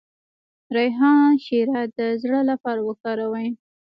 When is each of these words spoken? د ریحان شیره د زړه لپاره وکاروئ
د 0.69 0.69
ریحان 0.77 1.31
شیره 1.45 1.81
د 1.97 1.99
زړه 2.21 2.39
لپاره 2.49 2.81
وکاروئ 2.89 3.47